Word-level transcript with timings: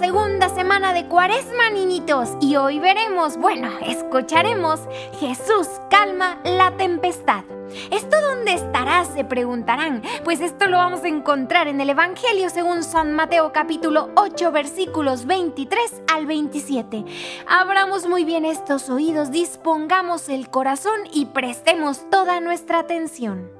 segunda 0.00 0.48
semana 0.48 0.94
de 0.94 1.06
Cuaresma, 1.08 1.68
niñitos, 1.68 2.30
y 2.40 2.56
hoy 2.56 2.78
veremos, 2.78 3.36
bueno, 3.36 3.68
escucharemos, 3.82 4.80
Jesús 5.20 5.68
calma 5.90 6.38
la 6.42 6.74
tempestad. 6.78 7.44
¿Esto 7.90 8.18
dónde 8.22 8.54
estará? 8.54 9.04
Se 9.04 9.24
preguntarán. 9.24 10.02
Pues 10.24 10.40
esto 10.40 10.68
lo 10.68 10.78
vamos 10.78 11.04
a 11.04 11.08
encontrar 11.08 11.68
en 11.68 11.82
el 11.82 11.90
Evangelio 11.90 12.48
según 12.48 12.82
San 12.82 13.12
Mateo 13.12 13.52
capítulo 13.52 14.08
8 14.16 14.50
versículos 14.50 15.26
23 15.26 16.02
al 16.10 16.24
27. 16.24 17.04
Abramos 17.46 18.08
muy 18.08 18.24
bien 18.24 18.46
estos 18.46 18.88
oídos, 18.88 19.30
dispongamos 19.30 20.30
el 20.30 20.48
corazón 20.48 20.98
y 21.12 21.26
prestemos 21.26 22.08
toda 22.08 22.40
nuestra 22.40 22.78
atención. 22.78 23.59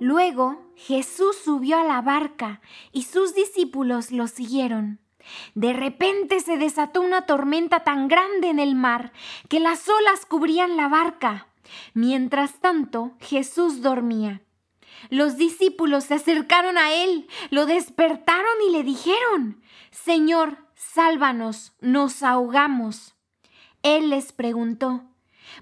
Luego 0.00 0.72
Jesús 0.76 1.36
subió 1.44 1.78
a 1.78 1.84
la 1.84 2.00
barca 2.02 2.60
y 2.92 3.02
sus 3.02 3.34
discípulos 3.34 4.10
lo 4.10 4.26
siguieron. 4.26 5.00
De 5.54 5.72
repente 5.72 6.40
se 6.40 6.58
desató 6.58 7.00
una 7.00 7.26
tormenta 7.26 7.84
tan 7.84 8.08
grande 8.08 8.48
en 8.48 8.58
el 8.58 8.74
mar 8.74 9.12
que 9.48 9.60
las 9.60 9.88
olas 9.88 10.26
cubrían 10.26 10.76
la 10.76 10.88
barca. 10.88 11.48
Mientras 11.94 12.60
tanto, 12.60 13.12
Jesús 13.20 13.80
dormía. 13.80 14.42
Los 15.10 15.36
discípulos 15.36 16.04
se 16.04 16.14
acercaron 16.14 16.78
a 16.78 16.92
él, 16.92 17.26
lo 17.50 17.66
despertaron 17.66 18.54
y 18.66 18.72
le 18.72 18.82
dijeron, 18.82 19.62
Señor, 19.90 20.58
sálvanos, 20.74 21.72
nos 21.80 22.22
ahogamos. 22.22 23.14
Él 23.82 24.10
les 24.10 24.32
preguntó, 24.32 25.04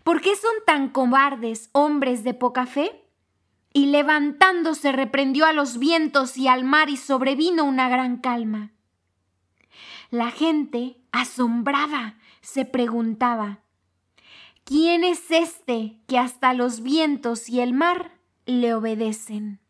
¿por 0.05 0.21
qué 0.21 0.37
son 0.37 0.55
tan 0.67 0.89
cobardes, 0.89 1.71
hombres 1.73 2.25
de 2.25 2.35
poca 2.35 2.67
fe? 2.67 3.02
Y 3.73 3.87
levantándose 3.87 4.93
reprendió 4.93 5.47
a 5.47 5.53
los 5.53 5.78
vientos 5.78 6.37
y 6.37 6.48
al 6.48 6.65
mar 6.65 6.91
y 6.91 6.97
sobrevino 6.97 7.65
una 7.65 7.89
gran 7.89 8.19
calma. 8.19 8.73
La 10.11 10.31
gente, 10.31 11.01
asombrada, 11.11 12.19
se 12.43 12.65
preguntaba, 12.65 13.61
¿quién 14.65 15.05
es 15.05 15.31
este 15.31 15.98
que 16.06 16.19
hasta 16.19 16.53
los 16.53 16.83
vientos 16.83 17.48
y 17.48 17.61
el 17.61 17.73
mar 17.73 18.19
le 18.45 18.75
obedecen? 18.75 19.61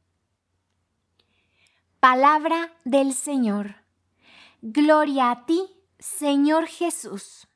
Palabra 2.00 2.72
del 2.84 3.14
Señor. 3.14 3.76
Gloria 4.62 5.30
a 5.30 5.46
ti, 5.46 5.62
Señor 6.00 6.66
Jesús. 6.66 7.46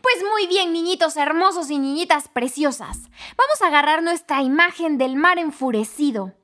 Pues 0.00 0.24
muy 0.30 0.46
bien, 0.46 0.72
niñitos 0.72 1.16
hermosos 1.16 1.70
y 1.70 1.78
niñitas 1.78 2.28
preciosas. 2.28 2.98
Vamos 3.36 3.62
a 3.62 3.66
agarrar 3.68 4.02
nuestra 4.02 4.42
imagen 4.42 4.98
del 4.98 5.16
mar 5.16 5.38
enfurecido, 5.38 6.34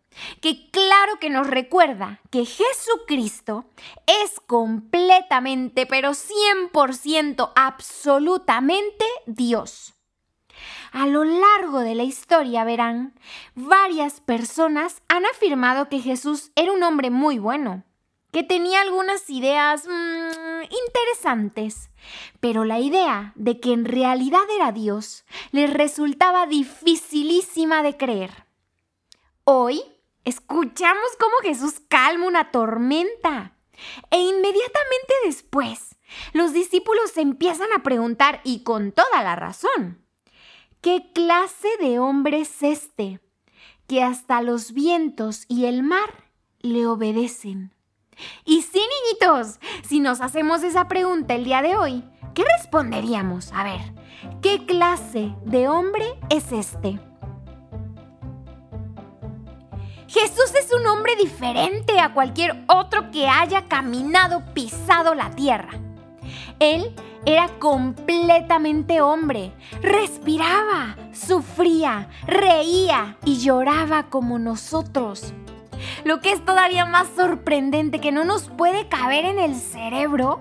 que 0.41 0.71
claro 0.71 1.19
que 1.21 1.31
nos 1.31 1.47
recuerda 1.47 2.21
que 2.31 2.45
Jesucristo 2.45 3.65
es 4.07 4.41
completamente, 4.41 5.87
pero 5.87 6.11
100% 6.11 7.53
absolutamente 7.55 9.05
Dios. 9.27 9.95
A 10.93 11.07
lo 11.07 11.25
largo 11.25 11.81
de 11.81 11.95
la 11.95 12.03
historia 12.03 12.65
verán, 12.65 13.15
varias 13.55 14.21
personas 14.21 15.03
han 15.09 15.25
afirmado 15.27 15.89
que 15.89 16.01
Jesús 16.01 16.51
era 16.57 16.73
un 16.73 16.83
hombre 16.83 17.11
muy 17.11 17.39
bueno, 17.39 17.85
que 18.33 18.43
tenía 18.43 18.81
algunas 18.81 19.29
ideas 19.31 19.87
mmm, 19.87 20.63
interesantes, 20.63 21.20
pero 22.41 22.65
la 22.65 22.79
idea 22.79 23.33
de 23.35 23.61
que 23.61 23.73
en 23.73 23.85
realidad 23.85 24.43
era 24.55 24.73
Dios 24.73 25.25
les 25.53 25.73
resultaba 25.73 26.47
dificilísima 26.47 27.83
de 27.83 27.97
creer. 27.97 28.47
Hoy 29.45 29.83
escuchamos 30.25 31.11
cómo 31.19 31.35
Jesús 31.43 31.81
calma 31.89 32.27
una 32.27 32.51
tormenta 32.51 33.57
e 34.11 34.19
inmediatamente 34.19 35.15
después 35.25 35.97
los 36.33 36.53
discípulos 36.53 37.17
empiezan 37.17 37.73
a 37.73 37.83
preguntar 37.83 38.41
y 38.45 38.63
con 38.63 38.93
toda 38.93 39.23
la 39.23 39.37
razón, 39.37 40.05
¿qué 40.81 41.11
clase 41.15 41.69
de 41.81 41.99
hombre 41.99 42.41
es 42.41 42.63
este 42.63 43.21
que 43.87 44.03
hasta 44.03 44.43
los 44.43 44.73
vientos 44.73 45.45
y 45.49 45.67
el 45.67 45.83
mar 45.83 46.25
le 46.61 46.87
obedecen? 46.87 47.75
Y 48.45 48.63
sí, 48.63 48.81
niñitos, 48.81 49.61
si 49.83 50.01
nos 50.01 50.21
hacemos 50.21 50.63
esa 50.63 50.89
pregunta 50.89 51.35
el 51.35 51.45
día 51.45 51.63
de 51.63 51.77
hoy, 51.77 52.05
¿qué 52.35 52.45
responderíamos? 52.57 53.53
A 53.53 53.65
ver, 53.65 53.81
¿qué 54.43 54.65
clase 54.67 55.35
de 55.45 55.69
hombre 55.69 56.19
es 56.29 56.53
este? 56.53 56.99
Jesús 60.11 60.53
es 60.59 60.73
un 60.73 60.85
hombre 60.89 61.15
diferente 61.15 62.01
a 62.01 62.13
cualquier 62.13 62.65
otro 62.67 63.13
que 63.13 63.29
haya 63.29 63.69
caminado, 63.69 64.43
pisado 64.55 65.15
la 65.15 65.31
tierra. 65.31 65.71
Él 66.59 66.97
era 67.25 67.49
completamente 67.61 69.01
hombre, 69.01 69.53
respiraba, 69.83 70.97
sufría, 71.13 72.09
reía 72.27 73.19
y 73.25 73.39
lloraba 73.39 74.09
como 74.09 74.39
nosotros. 74.39 75.33
Lo 76.05 76.21
que 76.21 76.33
es 76.33 76.45
todavía 76.45 76.85
más 76.85 77.09
sorprendente 77.15 78.01
que 78.01 78.13
no 78.13 78.25
nos 78.25 78.49
puede 78.49 78.89
caber 78.89 79.25
en 79.25 79.39
el 79.39 79.55
cerebro 79.55 80.41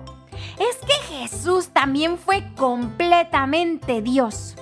es 0.58 0.76
que 0.86 1.14
Jesús 1.14 1.68
también 1.68 2.18
fue 2.18 2.44
completamente 2.56 4.02
Dios. 4.02 4.56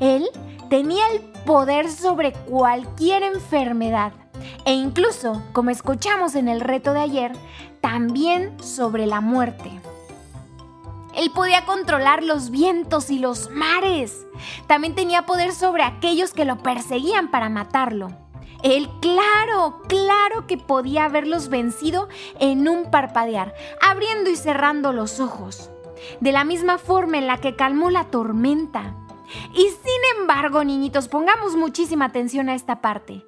Él 0.00 0.28
tenía 0.68 1.04
el 1.12 1.20
poder 1.44 1.90
sobre 1.90 2.32
cualquier 2.32 3.22
enfermedad 3.22 4.12
e 4.64 4.72
incluso, 4.72 5.42
como 5.52 5.70
escuchamos 5.70 6.34
en 6.34 6.48
el 6.48 6.60
reto 6.60 6.92
de 6.92 7.00
ayer, 7.00 7.32
también 7.80 8.60
sobre 8.62 9.06
la 9.06 9.20
muerte. 9.20 9.70
Él 11.14 11.30
podía 11.34 11.64
controlar 11.66 12.22
los 12.22 12.50
vientos 12.50 13.10
y 13.10 13.18
los 13.18 13.50
mares. 13.50 14.26
También 14.66 14.94
tenía 14.94 15.26
poder 15.26 15.52
sobre 15.52 15.82
aquellos 15.82 16.32
que 16.32 16.44
lo 16.44 16.58
perseguían 16.58 17.30
para 17.30 17.50
matarlo. 17.50 18.10
Él, 18.62 18.88
claro, 19.00 19.82
claro 19.88 20.46
que 20.46 20.56
podía 20.56 21.04
haberlos 21.04 21.48
vencido 21.48 22.08
en 22.38 22.68
un 22.68 22.90
parpadear, 22.90 23.54
abriendo 23.80 24.30
y 24.30 24.36
cerrando 24.36 24.92
los 24.92 25.20
ojos, 25.20 25.70
de 26.20 26.32
la 26.32 26.44
misma 26.44 26.78
forma 26.78 27.18
en 27.18 27.26
la 27.26 27.38
que 27.38 27.56
calmó 27.56 27.90
la 27.90 28.10
tormenta. 28.10 28.94
Y 29.54 29.62
sin 29.62 30.20
embargo, 30.20 30.64
niñitos, 30.64 31.08
pongamos 31.08 31.56
muchísima 31.56 32.06
atención 32.06 32.48
a 32.48 32.54
esta 32.54 32.80
parte. 32.80 33.24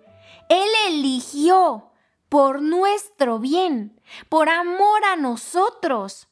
Él 0.49 0.69
eligió 0.89 1.91
por 2.29 2.63
nuestro 2.63 3.39
bien, 3.39 4.01
por 4.29 4.49
amor 4.49 5.05
a 5.05 5.17
nosotros, 5.17 6.29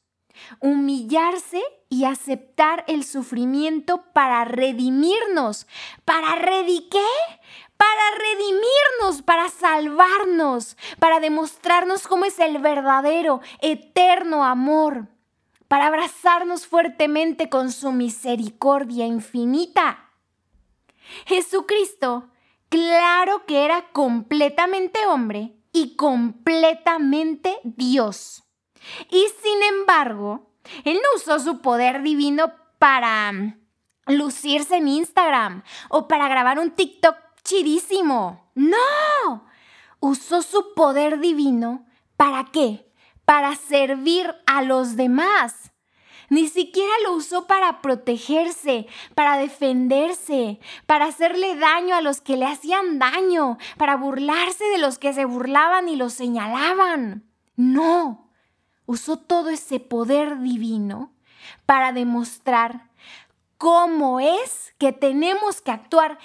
humillarse 0.60 1.62
y 1.88 2.04
aceptar 2.04 2.84
el 2.88 3.04
sufrimiento 3.04 4.04
para 4.12 4.44
redimirnos. 4.44 5.66
¿Para 6.04 6.34
para 7.82 8.02
redimirnos, 8.16 9.22
para 9.24 9.48
salvarnos, 9.48 10.76
para 11.00 11.18
demostrarnos 11.18 12.06
cómo 12.06 12.24
es 12.24 12.38
el 12.38 12.58
verdadero, 12.58 13.40
eterno 13.60 14.44
amor, 14.44 15.08
para 15.66 15.88
abrazarnos 15.88 16.66
fuertemente 16.66 17.48
con 17.48 17.72
su 17.72 17.92
misericordia 17.92 19.06
infinita. 19.06 20.10
Jesucristo, 21.26 22.28
claro 22.68 23.46
que 23.46 23.64
era 23.64 23.90
completamente 23.92 25.04
hombre 25.06 25.56
y 25.72 25.96
completamente 25.96 27.58
Dios. 27.64 28.44
Y 29.10 29.26
sin 29.42 29.62
embargo, 29.62 30.50
Él 30.84 30.94
no 30.94 31.16
usó 31.16 31.38
su 31.38 31.60
poder 31.60 32.02
divino 32.02 32.52
para 32.78 33.32
lucirse 34.06 34.76
en 34.76 34.88
Instagram 34.88 35.62
o 35.88 36.08
para 36.08 36.28
grabar 36.28 36.58
un 36.58 36.70
TikTok 36.72 37.16
chidísimo. 37.44 38.50
No. 38.54 39.46
Usó 40.00 40.42
su 40.42 40.74
poder 40.74 41.20
divino. 41.20 41.86
¿Para 42.16 42.46
qué? 42.46 42.90
Para 43.24 43.54
servir 43.56 44.34
a 44.46 44.62
los 44.62 44.96
demás. 44.96 45.72
Ni 46.28 46.48
siquiera 46.48 46.92
lo 47.04 47.12
usó 47.12 47.46
para 47.46 47.82
protegerse, 47.82 48.86
para 49.14 49.36
defenderse, 49.36 50.60
para 50.86 51.04
hacerle 51.04 51.56
daño 51.56 51.94
a 51.94 52.00
los 52.00 52.22
que 52.22 52.38
le 52.38 52.46
hacían 52.46 52.98
daño, 52.98 53.58
para 53.76 53.96
burlarse 53.96 54.64
de 54.64 54.78
los 54.78 54.98
que 54.98 55.12
se 55.12 55.26
burlaban 55.26 55.90
y 55.90 55.96
lo 55.96 56.08
señalaban. 56.08 57.30
No, 57.54 58.31
usó 58.92 59.16
todo 59.16 59.48
ese 59.48 59.80
poder 59.80 60.40
divino 60.40 61.12
para 61.66 61.92
demostrar 61.92 62.90
cómo 63.56 64.20
es 64.20 64.74
que 64.78 64.92
tenemos 64.92 65.60
que 65.60 65.70
actuar 65.70 66.18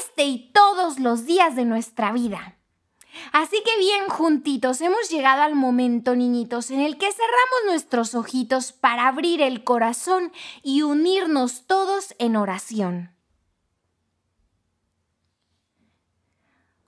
este 0.00 0.24
y 0.24 0.52
todos 0.52 0.98
los 0.98 1.24
días 1.24 1.56
de 1.56 1.64
nuestra 1.64 2.12
vida. 2.12 2.56
Así 3.32 3.60
que 3.64 3.76
bien 3.78 4.08
juntitos, 4.08 4.80
hemos 4.80 5.08
llegado 5.08 5.42
al 5.42 5.54
momento, 5.54 6.14
niñitos, 6.14 6.70
en 6.70 6.80
el 6.80 6.96
que 6.96 7.10
cerramos 7.10 7.60
nuestros 7.66 8.14
ojitos 8.14 8.72
para 8.72 9.08
abrir 9.08 9.40
el 9.40 9.64
corazón 9.64 10.30
y 10.62 10.82
unirnos 10.82 11.66
todos 11.66 12.14
en 12.18 12.36
oración. 12.36 13.16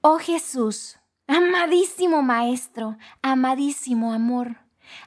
Oh 0.01 0.19
Jesús, 0.19 0.99
Amadísimo 1.27 2.23
Maestro, 2.23 2.99
amadísimo 3.23 4.13
amor, 4.13 4.59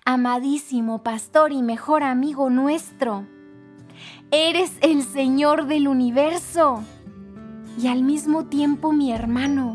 amadísimo 0.05 1.03
Pastor 1.03 1.51
y 1.51 1.61
mejor 1.61 2.03
amigo 2.03 2.49
nuestro. 2.49 3.25
Eres 4.31 4.73
el 4.81 5.03
Señor 5.03 5.67
del 5.67 5.87
universo 5.87 6.83
y 7.81 7.87
al 7.87 8.03
mismo 8.03 8.45
tiempo 8.45 8.91
mi 8.91 9.11
hermano. 9.11 9.73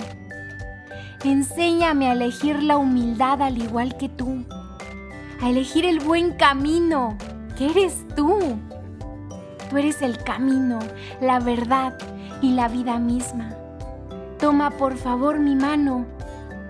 Enséñame 1.25 2.09
a 2.09 2.13
elegir 2.13 2.63
la 2.63 2.77
humildad 2.77 3.43
al 3.43 3.59
igual 3.59 3.97
que 3.97 4.09
tú, 4.09 4.45
a 5.41 5.51
elegir 5.51 5.85
el 5.85 6.01
buen 6.01 6.33
camino, 6.35 7.17
que 7.59 7.67
eres 7.67 8.07
tú. 8.17 8.39
Tú 9.69 9.77
eres 9.77 10.03
el 10.03 10.23
camino, 10.25 10.79
la 11.21 11.39
verdad 11.39 11.97
y 12.41 12.53
la 12.53 12.69
vida 12.69 12.99
misma. 12.99 13.55
Toma 14.39 14.71
por 14.71 14.97
favor 14.97 15.39
mi 15.39 15.55
mano 15.55 16.07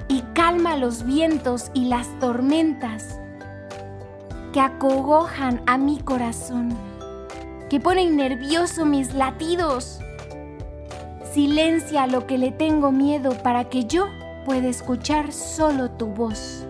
y 0.09 0.23
calma 0.35 0.77
los 0.77 1.05
vientos 1.05 1.71
y 1.73 1.85
las 1.85 2.07
tormentas 2.19 3.20
que 4.53 4.61
acogojan 4.61 5.63
a 5.67 5.79
mi 5.79 5.99
corazón, 5.99 6.77
que 7.69 7.79
ponen 7.79 8.17
nervioso 8.17 8.85
mis 8.85 9.15
latidos. 9.15 10.01
Silencia 11.33 12.07
lo 12.09 12.27
que 12.27 12.39
le 12.39 12.51
tengo 12.51 12.91
miedo 12.91 13.31
para 13.43 13.69
que 13.69 13.85
yo 13.85 14.07
pueda 14.45 14.69
escuchar 14.69 15.33
solo 15.33 15.91
tu 15.93 16.07
voz. 16.07 16.67